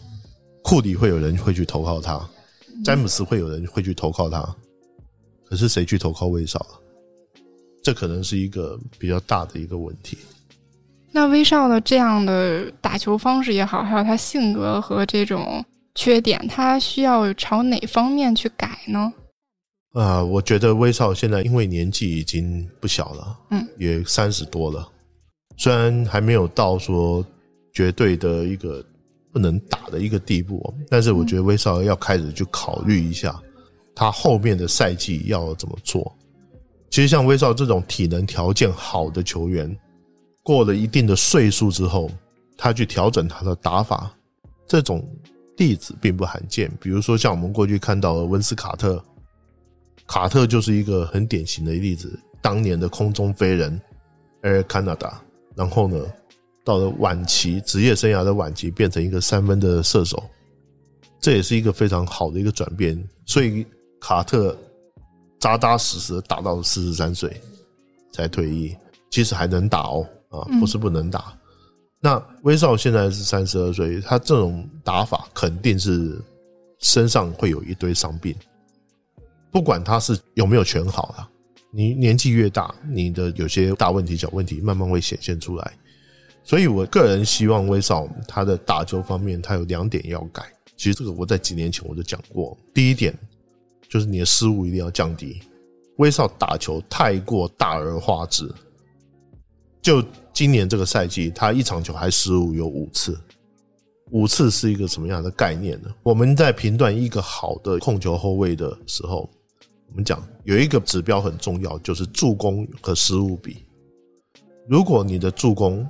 [0.64, 2.28] 库里会有人会去投靠他，
[2.84, 4.44] 詹姆斯会有人会去投靠他，
[5.46, 6.82] 可是谁去投靠威少了？
[7.84, 10.18] 这可能是一个比较大的一个问题。
[11.12, 19.14] 那威少的这样的打球方式也好，还有他性格和这种缺点，他需要朝哪方面去改呢？
[19.96, 24.86] 啊，我觉得威少现在因为年纪已经不小了，嗯，也三十多了，
[25.56, 27.26] 虽然还没有到说
[27.72, 28.86] 绝对的一个
[29.32, 33.42] 不能打的一个地步，但是我觉得威少要开始去考虑一下，
[33.96, 36.14] 他后面的赛季要怎么做。
[36.90, 39.74] 其实像威少这种体能条件好的球员，
[40.44, 42.12] 过了一定的岁数之后，
[42.58, 44.14] 他去调整他的打法，
[44.68, 45.08] 这种
[45.56, 46.70] 例子并不罕见。
[46.82, 49.02] 比如说像我们过去看到的温斯卡特。
[50.08, 53.82] 卡特就是一个很典型的例子，当年的空中飞人
[54.44, 55.14] ，Air Canada，
[55.56, 56.06] 然后呢，
[56.64, 60.24] 到了晚期职业生涯的晚期，变成一个三分的射手，
[61.20, 63.02] 这也是一个非常好的一个转变。
[63.26, 63.66] 所以
[64.00, 64.56] 卡特
[65.40, 67.42] 扎扎实实打到四十三岁
[68.12, 68.76] 才退役，
[69.10, 71.36] 其实还能打哦，啊，不是不能打。
[72.00, 76.22] 那威少现在是三十二岁，他这种打法肯定是
[76.78, 78.36] 身上会有一堆伤病。
[79.56, 81.30] 不管他是有没有全好了，
[81.72, 85.74] 你年纪越大，你的有些大问题、小问题慢慢会显现出来。
[86.44, 90.44] 所以我个人希望威少他的打球方面，他有两点要改。
[90.76, 93.18] 其实这个我在几年前我就讲过，第一点
[93.88, 95.42] 就是你的失误一定要降低。
[96.00, 98.54] 威少打球太过大而化之，
[99.82, 103.18] 就今年这个赛季，他一场球还失误有五次，
[104.12, 105.88] 五次是一个什么样的概念呢？
[106.04, 109.30] 我们在评断一个好的控球后卫的时候。
[109.88, 113.64] 我们讲有一个指标很重要，就是助攻和失误比。
[114.68, 115.88] 如果你的助攻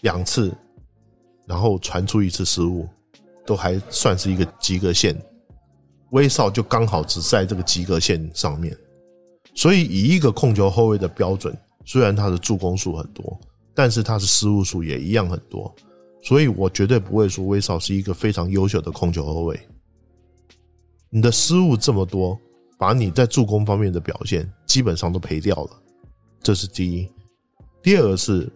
[0.00, 0.52] 两次，
[1.46, 2.88] 然后传出一次失误，
[3.46, 5.16] 都还算是一个及格线，
[6.10, 8.76] 威少就刚好只在这个及格线上面。
[9.54, 13.38] 所以以一个控球后卫的标准，虽然他的助攻数很多，
[13.74, 15.72] 但是他的失误数也一样很多。
[16.22, 19.60] 所以我绝对不会说威少是一个非常优秀的控球后卫。
[21.14, 22.40] 你的失误这么多，
[22.78, 25.70] 把你在助攻方面的表现基本上都赔掉了，
[26.42, 27.06] 这是第一。
[27.82, 28.50] 第二个是，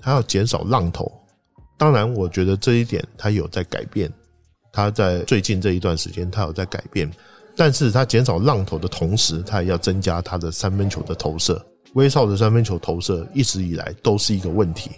[0.00, 1.10] 他要减少浪头。
[1.78, 4.12] 当然，我觉得这一点他有在改变。
[4.72, 7.08] 他在最近这一段时间，他有在改变。
[7.54, 11.64] 但是他减少浪头的同时，他也要增加他的三分球的投射。
[11.92, 14.90] 威少的三分球投射一直以来都是一个问题。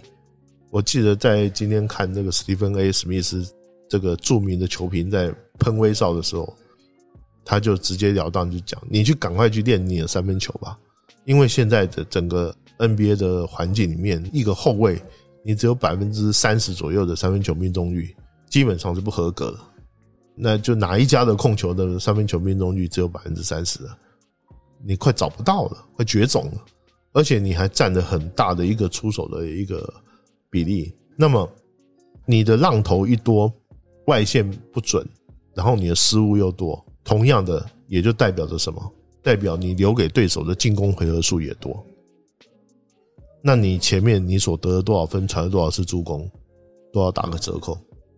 [0.71, 2.91] 我记得在今天看那个史蒂芬 A.
[2.91, 3.47] 史密斯
[3.87, 6.51] 这个著名的球评在喷威少的时候。
[7.49, 10.77] 他就直截了当就讲：“你去赶快去练你的三分球吧，
[11.23, 15.01] 因为现在的整个 NBA 的环境里面，一个后卫
[15.45, 18.13] 你只有百分之三十左右的三分球命中率，
[18.49, 19.59] 基本上是不合格的。
[20.35, 23.79] 那就哪一家的控球的三分球命中率只有百分之三十
[24.85, 26.65] 你快找不到了，快绝种了，
[27.13, 29.91] 而且你还占了很大的一个出手的一个
[30.49, 30.93] 比例。
[31.15, 31.49] 那么
[32.25, 33.49] 你的浪头一多，
[34.07, 35.07] 外线不准，
[35.55, 38.93] 然后你的失误又多，同样的也就代表着什么？
[39.23, 41.81] 代表你留给对手的进攻回合数也多。
[43.41, 46.29] 那你前面你所得了多少分，传了多少次助攻，
[46.91, 47.77] 都要打个折扣。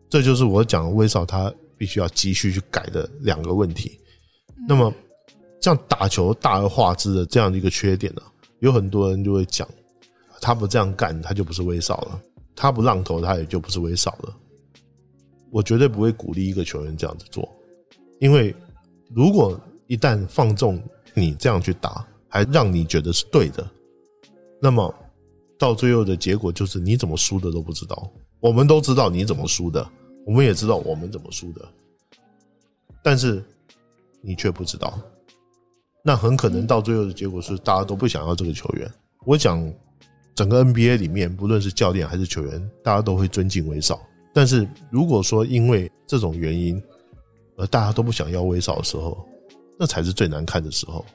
[0.09, 3.99] 这就是我讲威少他必须要继续去改的两个问题。
[4.67, 4.91] 那么。
[5.61, 8.21] 像打球大而化之的这样的一个缺点呢，
[8.59, 9.67] 有很多人就会讲，
[10.39, 12.17] 他不这样干，他就不是威少了；
[12.55, 14.33] 他不浪投，他也就不是威少了。
[15.51, 17.45] 我绝对不会鼓励一个球员这样子做，
[18.21, 18.55] 因为
[19.13, 20.81] 如果一旦放纵
[21.13, 23.67] 你这样去打，还让你觉得是对的，
[24.61, 24.93] 那么
[25.57, 28.09] 到最后的结果就是你怎么输的都不知道。
[28.39, 29.85] 我们都知道你怎么输的，
[30.25, 31.67] 我们也知道我们怎么输的，
[33.03, 33.43] 但是
[34.21, 34.97] 你却不知道。
[36.01, 38.89] 那很可能到最后的结果是大家都不想要这个球员。
[39.25, 39.61] 我讲
[40.33, 43.99] 整个 NBA 里面，不论是教练还是球员，大家都会尊敬威少。
[44.33, 46.81] 但是如果说因为这种原因
[47.59, 49.17] 而大家都不想要威少的时候，
[49.77, 51.05] 那才是最难看的时候。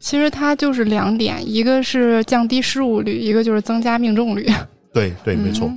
[0.00, 4.48] 其实它就是两点，一个是降低失误率，一个就是增加命中率。
[4.92, 5.72] 对对，没错。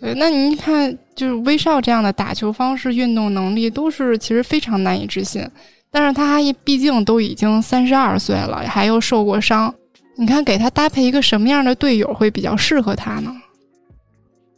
[0.00, 5.46] 对，那您看，就是威少这样的打球方式、运动能力，都是其实非常难以置信。
[5.90, 9.74] 但是他毕竟都已经三十二岁了，还又受过伤，
[10.16, 13.30] 你看给他搭配一个什么样的队友会比较适合他呢？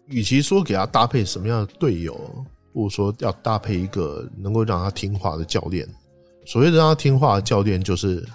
[0.09, 2.19] 与其说给他搭配什么样的队友，
[2.73, 5.89] 不如说要搭配一个能够让他听话的教练。
[6.47, 8.27] 所谓的让他听话的教练，就是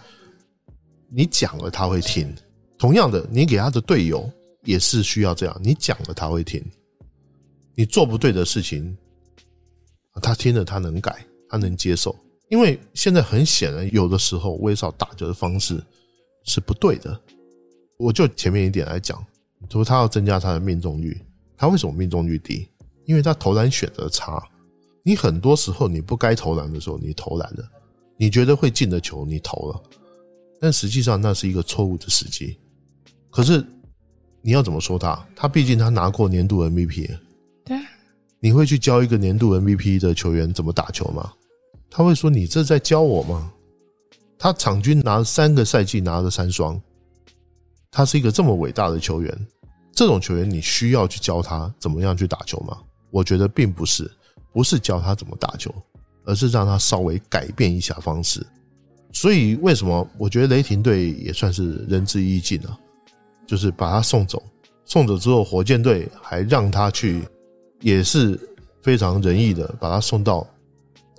[1.10, 2.34] 你讲了他会听。
[2.78, 4.32] 同样的，你给他的队友
[4.63, 6.63] 也是需要这样，你讲了他会听。
[7.76, 8.95] 你做不对的事情，
[10.21, 12.15] 他听了他能改，他能接受。
[12.50, 15.84] 因为现在很显然，有的时候威少打球的方式
[16.45, 17.19] 是不对的。
[17.97, 19.26] 我就前面一点来讲，
[19.69, 21.19] 说他要增加他的命中率，
[21.58, 22.67] 他为什么命中率低？
[23.08, 24.39] 因为他投篮选择差。
[25.02, 27.67] 你很多时候你不该投篮的时候，你投篮了，
[28.17, 29.82] 你觉得会进的球你投了，
[30.60, 32.56] 但实际上那是一个错误的时机。
[33.32, 33.65] 可是
[34.41, 35.26] 你要怎么说他？
[35.36, 37.17] 他毕竟他拿过年度 MVP。
[37.65, 37.78] 对。
[38.39, 41.34] 你会去教一个年度 MVP 的球员怎么打球吗？
[41.89, 43.52] 他会说：“你这在教我吗？”
[44.38, 46.80] 他场均拿三个赛季拿了三双，
[47.89, 49.48] 他是一个这么伟大的球员。
[49.93, 52.78] 这种球员，你需要去教他怎么样去打球吗？
[53.12, 54.10] 我觉得并不是，
[54.54, 55.74] 不是教他怎么打球，
[56.26, 58.46] 而是让他稍微改变一下方式。
[59.13, 62.80] 所以，为什么我觉得雷霆队也算是仁至义尽了？
[63.46, 64.43] 就是把他送走，
[64.86, 67.24] 送走之后，火箭队还让他去，
[67.82, 68.39] 也是
[68.82, 70.48] 非常仁义的，把他送到。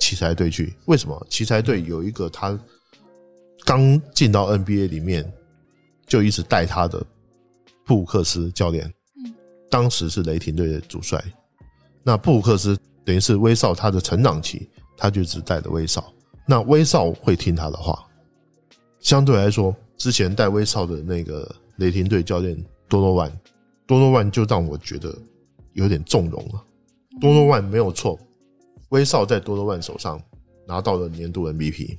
[0.01, 0.73] 奇才队去？
[0.85, 2.57] 为什么奇才队有一个他
[3.65, 5.29] 刚进到 NBA 里面
[6.07, 7.05] 就一直带他的
[7.85, 8.87] 布克斯教练？
[9.17, 9.35] 嗯，
[9.69, 11.21] 当时是雷霆队的主帅。
[12.03, 16.13] 那布鲁克斯等于是威少他的成长期，他就只带着威少。
[16.47, 18.05] 那威少会听他的话。
[19.01, 22.57] 相对来说，之前带威少的那个雷霆队教练
[22.89, 23.41] 多诺万，
[23.87, 25.17] 多诺万就让我觉得
[25.75, 26.65] 有点纵容了。
[27.21, 28.19] 多诺万没有错。
[28.91, 30.21] 威少在多多万手上
[30.67, 31.99] 拿到了年度 MVP，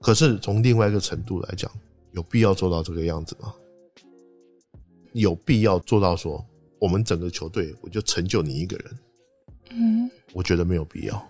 [0.00, 1.70] 可是从另外一个程度来讲，
[2.12, 3.54] 有必要做到这个样子吗？
[5.12, 6.44] 有必要做到说
[6.80, 8.98] 我们整个球队我就成就你一个人？
[9.72, 11.28] 嗯，我觉得没有必要。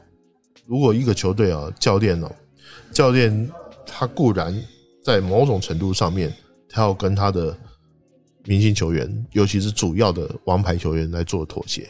[0.64, 2.30] 如果一个球队啊，教练呢，
[2.92, 3.50] 教练
[3.84, 4.56] 他固然
[5.04, 6.32] 在某种程度上面，
[6.68, 7.54] 他要跟他的
[8.44, 11.86] 明星球员，尤其是主要的王牌球员来做妥协。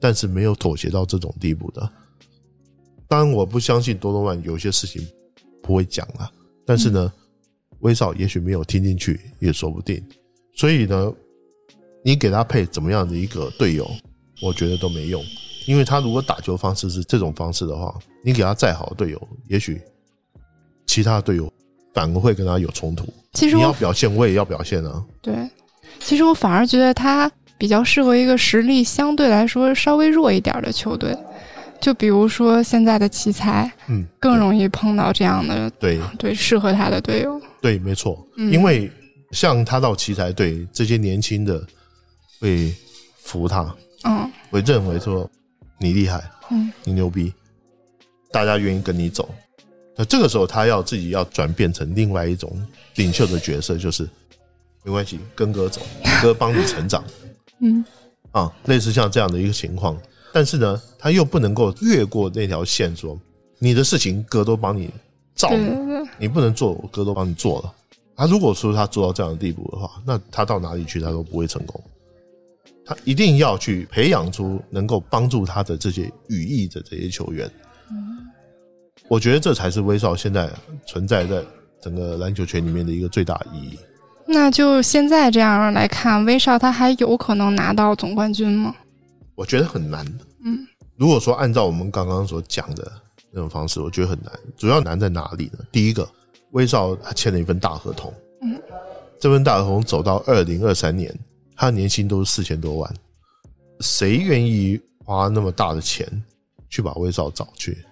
[0.00, 1.90] 但是没有妥协到这种地步的。
[3.08, 5.06] 当然，我不相信多多万有些事情
[5.62, 6.30] 不会讲啊。
[6.66, 7.10] 但是呢，
[7.78, 10.02] 威少也许没有听进去，也说不定。
[10.54, 11.12] 所以呢，
[12.04, 13.90] 你给他配怎么样的一个队友，
[14.42, 15.20] 我觉得都没用。
[15.66, 19.80] 因为他如果打球方式是这种方式的话，你给他再好的队友，也许
[20.86, 21.52] 其他队友
[21.92, 23.12] 反而会跟他有冲突。
[23.32, 25.02] 其实你要表现，我也要表现啊。
[25.22, 25.34] 对，
[25.98, 27.30] 其实我反而觉得他。
[27.56, 31.16] 比较适合一个实力相对来说稍微弱一点的球队，
[31.80, 37.40] 就比如说现在的奇才，嗯，更容易碰到这样的对对适合他的队友。
[37.62, 38.90] 对，没错，因为
[39.30, 41.64] 像他到奇才队，这些年轻的
[42.44, 42.74] 会
[43.16, 45.28] 服他，嗯，会认为说
[45.78, 47.32] 你厉害，嗯，你牛逼，
[48.30, 49.34] 大家愿意跟你走。
[49.96, 52.54] 那这个时候，他要自己要转变成另外一种
[52.96, 54.06] 领袖的角色，就是
[54.82, 55.80] 没关系，跟哥走，
[56.20, 57.02] 哥帮你成长。
[57.60, 57.82] 嗯，
[58.32, 59.98] 啊，类似像这样的一个情况，
[60.30, 63.18] 但是呢，他又不能够越过那条线，说
[63.58, 64.90] 你的事情哥都帮你
[65.34, 65.56] 照顾，
[66.18, 67.72] 你不能做，我哥都帮你做了。
[68.14, 71.82] 他如果说他做到这样的地步的话，那他到哪里去他都不会成功。
[72.86, 77.50] 他一定要去培养出能够帮助他的这些羽翼的这些球员。
[77.90, 78.18] 嗯，
[79.08, 80.50] 我觉得这才是威少现在
[80.86, 81.42] 存在在
[81.80, 83.78] 整个篮球圈里面的一个最大意义。
[84.26, 88.74] 那就现在这样来看，威少他还有可能拿到总冠军吗？
[89.34, 90.04] 我觉得很难。
[90.44, 90.66] 嗯，
[90.96, 92.90] 如果说按照我们刚刚所讲的
[93.30, 94.32] 那种方式，我觉得很难。
[94.56, 95.58] 主要难在哪里呢？
[95.72, 96.08] 第一个，
[96.52, 98.12] 威少他签了一份大合同。
[98.42, 98.60] 嗯，
[99.18, 101.14] 这份大合同走到二零二三年。
[101.56, 102.94] 他年薪都是四千多万，
[103.80, 106.06] 谁愿意花那么大的钱
[106.68, 107.84] 去把威少找去？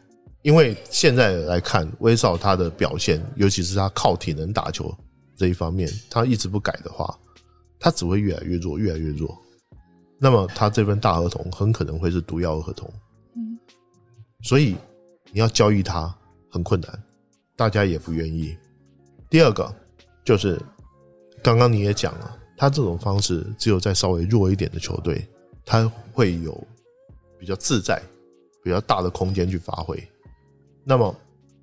[0.43, 4.93] 因为现在来看，威少他的表现，尤其是他靠体能打球
[5.37, 7.17] 这一方面，他一直不改的话，
[7.79, 9.39] 他只会越来越弱，越来越弱。
[10.19, 12.93] 那么他这份大合同很可能会是毒药合同。
[13.37, 13.59] 嗯，
[14.43, 14.77] 所以
[15.31, 16.13] 你要交易他
[16.51, 17.03] 很困难，
[17.55, 18.57] 大家也不愿意。
[19.31, 19.73] 第二个
[20.25, 20.61] 就是
[21.43, 22.39] 刚刚你也讲了。
[22.63, 25.27] 他这种方式，只有在稍微弱一点的球队，
[25.67, 26.57] 他会有
[27.37, 28.01] 比较自在、
[28.63, 30.01] 比较大的空间去发挥。
[30.85, 31.13] 那么，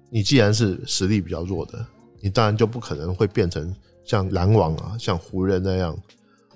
[0.10, 1.88] 你既然是实力比较弱的，
[2.20, 5.98] 你当然就不可能会变成像篮网啊、像湖人那样，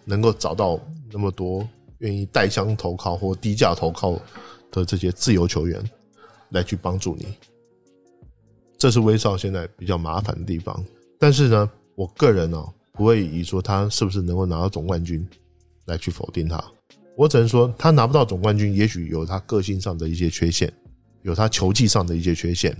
[0.03, 0.77] 能够找到
[1.10, 1.65] 那么多
[1.99, 4.19] 愿意带枪投靠或低价投靠
[4.69, 5.82] 的这些自由球员
[6.49, 7.34] 来去帮助你。
[8.77, 10.84] 这是威少现在比较麻烦的地方。
[11.17, 12.62] 但是呢，我个人呢。
[12.97, 15.27] 不会以说他是不是能够拿到总冠军
[15.86, 16.63] 来去否定他，
[17.17, 20.71] 我只能说他拿不到总冠军，也许有他个性上的一些缺陷，
[21.23, 22.75] 有他球技上的一些缺陷，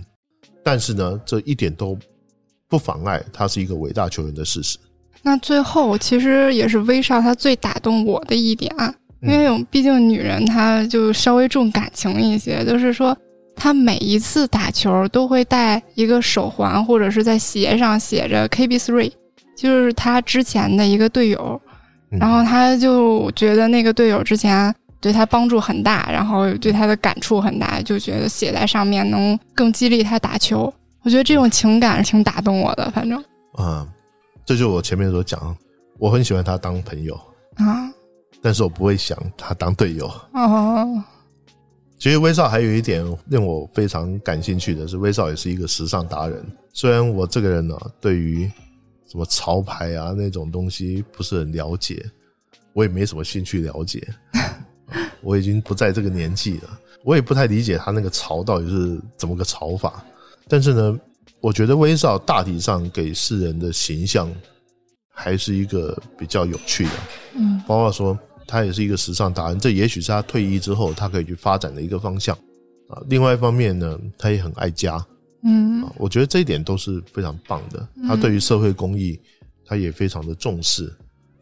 [0.62, 1.98] 但是呢，这一点都
[2.68, 4.78] 不妨碍他是一个伟大球员的事实。
[5.22, 13.16] 那最后其实也是威少他最打动我的一点啊，因为毕竟女人她就稍微重感情一些，就是说
[13.56, 19.12] 他每一次打球都会带一个手环，或者是在鞋上写着 KB Three。
[19.54, 21.60] 就是他之前的一个队友，
[22.10, 30.72] 然后他就觉得那个队友之前对他帮助很大，然后对他的感触很大，就觉得写在上面能更激励他打球。
[31.02, 33.22] 我觉得这种情感挺打动我的，反正
[33.54, 33.86] 啊，
[34.44, 35.54] 这就是我前面所讲，
[35.98, 37.14] 我很喜欢他当朋友
[37.56, 37.92] 啊，
[38.40, 41.04] 但是我不会想他当队友哦。
[41.98, 46.44] 其实威少还有一点令我非常感兴趣的是，威少也是一个时尚达人。
[46.72, 48.50] 虽然我这个人呢，对于
[49.14, 52.04] 什么潮牌啊那种东西不是很了解，
[52.72, 54.04] 我也没什么兴趣了解。
[55.22, 60.04] 我已经不在这个年纪了，我也不太理解他那个潮到底是怎么个潮法。
[60.48, 60.98] 但是呢，
[61.40, 64.28] 我觉得威少大体上给世人的形象
[65.08, 66.92] 还是一个比较有趣的。
[67.36, 72.36] 嗯，包括说他也是一个时尚达人，这也许是他退役之后他可以去发展的一个方向
[72.88, 73.00] 啊。
[73.08, 75.06] 另外一方面呢，他也很爱家。
[75.46, 77.86] 嗯，我觉得这一点都是非常棒的。
[78.08, 79.20] 他对于社会公益，
[79.64, 80.90] 他也非常的重视。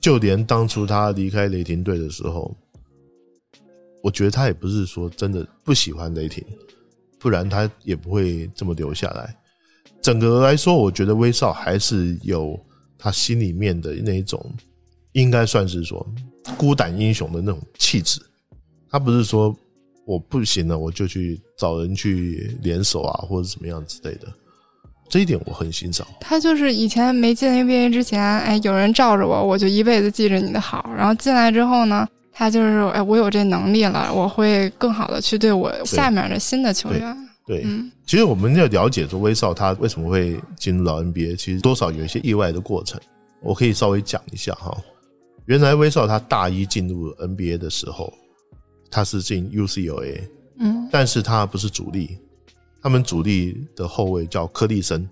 [0.00, 2.52] 就连当初他离开雷霆队的时候，
[4.02, 6.44] 我觉得他也不是说真的不喜欢雷霆，
[7.20, 9.36] 不然他也不会这么留下来。
[10.00, 12.58] 整个来说，我觉得威少还是有
[12.98, 14.52] 他心里面的那一种，
[15.12, 16.04] 应该算是说
[16.58, 18.20] 孤胆英雄的那种气质。
[18.90, 19.56] 他不是说。
[20.06, 24.26] 我不行了，我就去找人去联手啊，或者怎么样之类的。
[25.08, 26.06] 这一点我很欣赏。
[26.20, 30.90] 他就是以前没进 NBA 之前，哎，有人罩着我，我就一辈子记着你的好。
[30.96, 37.14] 然后进来之后呢，他就是哎，我有这能力了，我会更好的去对我下面的新的球员。
[37.46, 37.66] 对，
[38.06, 43.00] 其实我们要了解说威少他为什么会进入到 NBA，其实多少有一些意外的过程。
[43.42, 44.74] 我可以稍微讲一下哈。
[45.46, 48.12] 原来威少他大一进入 NBA 的时候。
[48.92, 50.20] 他是进 UCLA，
[50.58, 52.18] 嗯，但是他不是主力，
[52.82, 55.08] 他们主力的后卫叫科利森，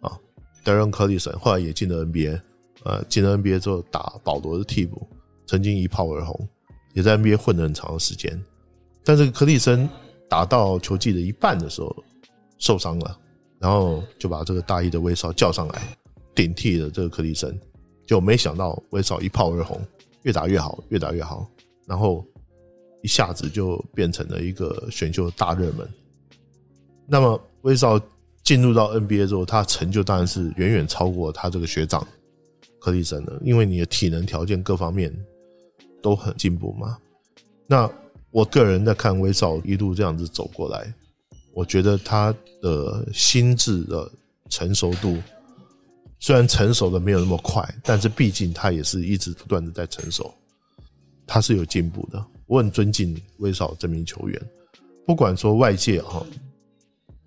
[0.00, 0.18] 啊，
[0.64, 2.40] 德伦科利森，后来也进了 NBA，
[2.84, 5.06] 呃，进了 NBA 之后打保罗的替补，
[5.46, 6.48] 曾经一炮而红，
[6.94, 8.42] 也在 NBA 混了很长的时间，
[9.04, 9.86] 但是科利森
[10.26, 11.94] 打到球季的一半的时候
[12.56, 13.20] 受伤了，
[13.58, 15.82] 然后就把这个大一的威少叫上来
[16.34, 17.54] 顶替了这个科利森，
[18.06, 19.78] 就没想到威少一炮而红，
[20.22, 21.46] 越打越好，越打越好，
[21.86, 22.24] 然后。
[23.02, 25.88] 一下子就变成了一个选秀大热门。
[27.06, 28.00] 那么威少
[28.42, 32.06] 进入到 NBA 之后，他成就当然是远远超过他这个学长
[32.78, 35.14] 克利森的，因为你的体能条件各方面
[36.02, 36.98] 都很进步嘛。
[37.66, 37.90] 那
[38.30, 40.92] 我个人在看威少一路这样子走过来，
[41.54, 44.10] 我觉得他的心智的
[44.48, 45.16] 成熟度，
[46.20, 50.32] 虽然成熟的没有那么快，但是毕竟他也是一直不断的在成熟，
[51.26, 52.24] 他是有进步的。
[52.48, 54.42] 我很尊敬威少这名球员，
[55.06, 56.26] 不管说外界哈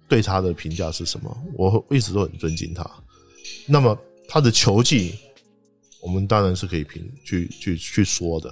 [0.09, 2.85] 对他的评价是什么，我一直都很尊敬他。
[3.65, 3.97] 那么
[4.27, 5.15] 他的球技，
[6.01, 8.51] 我们当然是可以评去去去说的。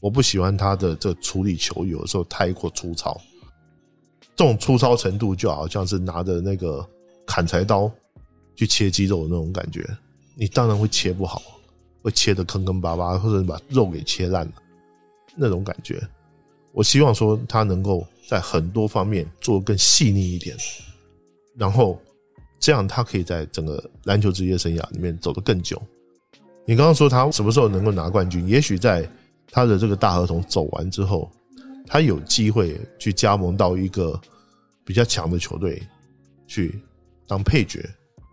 [0.00, 3.20] 我不喜欢他的这处理球有的时候太过粗糙，
[4.36, 6.86] 这种粗糙程度就好像是拿着那个
[7.26, 7.90] 砍柴刀
[8.54, 9.84] 去切鸡肉的那种感觉，
[10.36, 11.42] 你当然会切不好，
[12.02, 14.52] 会切的坑坑巴巴，或者把肉给切烂了，
[15.38, 16.02] 那种感觉。
[16.72, 20.56] 我希望说他能够在很多方面做更细腻一点，
[21.56, 21.98] 然后
[22.58, 25.80] 这样他可以在整个篮球职业生涯里面走得更久。
[26.66, 28.46] 你刚刚说他什么时候能够拿冠军？
[28.48, 29.08] 也许在。
[29.50, 31.32] 他的这个大合同走完之后，
[31.86, 34.20] 他有机会去加盟到一个
[34.84, 35.82] 比较强的球队
[36.46, 36.78] 去
[37.26, 37.82] 当配角，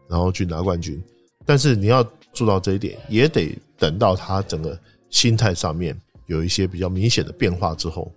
[0.10, 1.01] 然后去拿冠军。
[1.45, 2.03] 但是你要
[2.34, 4.78] 做到这一点，也得等到他整个
[5.10, 5.97] 心态上面
[6.28, 8.11] 有一些比较明显的变化之后，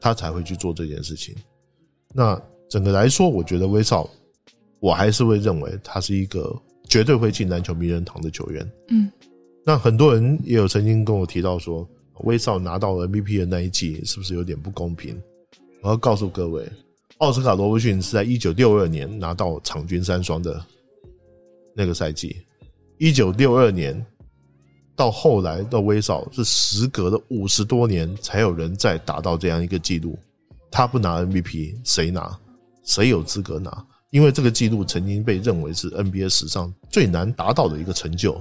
[0.00, 1.34] 他才会去做这件事情。
[2.12, 4.08] 那整个来说，我觉得威少，
[4.80, 6.54] 我还是会认为他是一个
[6.88, 8.72] 绝对会进篮球名人堂的球员。
[8.88, 9.10] 嗯，
[9.64, 11.88] 那很多人也有曾经跟我提到说。
[12.18, 15.20] 威少拿到 MVP 的那一季是不是有点不公平？
[15.82, 16.64] 我要告诉各位，
[17.18, 20.64] 奥斯卡罗伯逊是在一九六二年拿到场均三双的
[21.74, 22.36] 那个赛季，
[22.98, 24.00] 一九六二年
[24.96, 30.18] 到后来的威少是时隔了五十多年才有人再达到这样一个记录。
[30.70, 32.36] 他不拿 MVP，谁拿？
[32.84, 33.84] 谁有资格拿？
[34.10, 38.40] 因为这个记录曾经被认为是 NBA 史上最难达到的一个成就。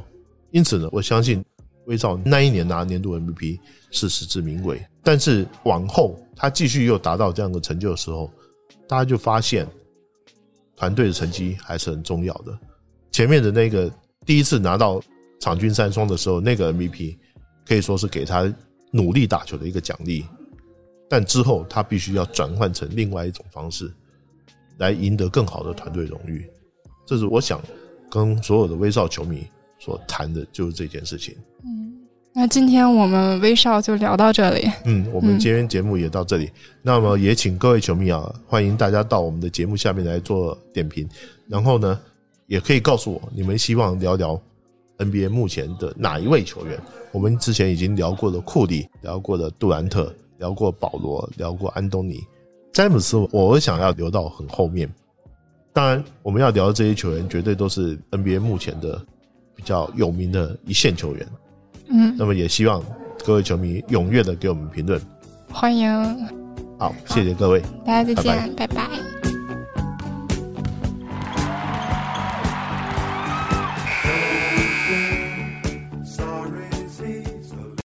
[0.52, 1.44] 因此呢，我相信。
[1.86, 3.60] 威少那一年拿年度 MVP
[3.92, 8.32] 是实至名归，但是往后他继续又达到这样的成就的时候，
[8.88, 9.68] 大家就发现
[10.78, 12.58] 团队的成绩还是很重要的。
[13.12, 13.92] 前面的那个
[14.26, 15.02] 第一次拿到
[15.44, 17.18] 场均三双的时候，那个 MVP
[17.66, 18.50] 可以说是给他
[18.92, 20.24] 努力打球的一个奖励，
[21.10, 23.92] 但之后他必须要转换成另外一种方式
[24.78, 26.50] 来赢得更好的团队荣誉。
[27.06, 27.62] 这是我想
[28.10, 29.46] 跟所有的威少球迷。
[29.80, 31.36] 所谈的就是这件事情。
[31.66, 31.92] 嗯，
[32.34, 34.72] 那今天我们威少就聊到这里。
[34.86, 36.50] 嗯，我们今天节目也到这里。
[36.82, 41.06] 那么也请各位球迷啊，欢迎大家到我们的节目下面来做点评。
[41.50, 42.00] 然后呢，
[42.48, 44.42] 也可以告诉我你们希望聊聊
[45.04, 46.80] NBA 目前的哪一位球员。
[47.12, 52.24] 我们之前已经聊过了库里，聊过了杜兰特，聊过保罗，聊过安东尼、
[52.72, 53.18] 詹姆斯。
[53.32, 54.92] 我想要留到很后面。
[55.72, 59.04] 当然，我们要聊的这些球员绝对都是 NBA 目前的。
[59.56, 61.28] 比较有名的一线球员，
[61.88, 62.84] 嗯，那么也希望
[63.24, 65.00] 各位球迷踊跃的给我们评论，
[65.48, 65.88] 欢迎，
[66.80, 68.90] 好，谢谢各位，大家再见，拜拜。